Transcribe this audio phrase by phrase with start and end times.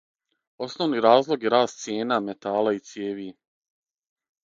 [0.67, 3.31] Основни разлог је раст цијена метала и цијеви.